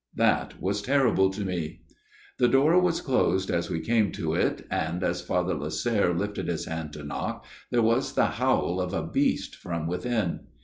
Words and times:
That 0.15 0.59
was 0.59 0.81
terrible 0.81 1.29
to 1.29 1.45
me!" 1.45 1.83
The 2.39 2.47
door 2.47 2.79
was 2.81 3.01
closed 3.01 3.51
as 3.51 3.69
we 3.69 3.81
came 3.81 4.11
to 4.13 4.33
it, 4.33 4.65
and 4.71 5.03
as 5.03 5.21
Father 5.21 5.53
Lasserre 5.53 6.15
lifted 6.17 6.47
his 6.47 6.65
hand 6.65 6.93
to 6.93 7.03
knock 7.03 7.45
there 7.69 7.83
was 7.83 8.13
the 8.15 8.25
howl 8.25 8.81
of 8.81 8.95
a 8.95 9.05
beast 9.05 9.55
from 9.55 9.85
within. 9.85 10.39